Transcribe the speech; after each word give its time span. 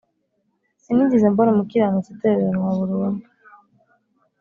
Sinigeze 0.83 1.25
mbona 1.31 1.49
umukiranutsi 1.51 2.09
atereranwa 2.15 2.69
burundu 2.79 3.25